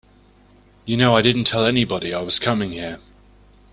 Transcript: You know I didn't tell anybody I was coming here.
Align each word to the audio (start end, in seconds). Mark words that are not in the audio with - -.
You 0.83 0.97
know 0.97 1.15
I 1.15 1.21
didn't 1.21 1.43
tell 1.43 1.63
anybody 1.67 2.11
I 2.11 2.21
was 2.21 2.39
coming 2.39 2.71
here. 2.71 2.97